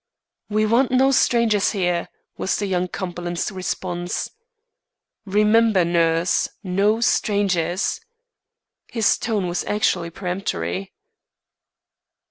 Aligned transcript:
"We 0.49 0.65
want 0.65 0.89
no 0.89 1.11
strangers 1.11 1.73
here," 1.73 2.09
was 2.35 2.59
young 2.59 2.87
Cumberland's 2.87 3.51
response. 3.51 4.31
"Remember, 5.27 5.85
nurse, 5.85 6.49
no 6.63 7.01
strangers." 7.01 8.01
His 8.87 9.15
tone 9.19 9.47
was 9.47 9.63
actually 9.65 10.09
peremptory. 10.09 10.91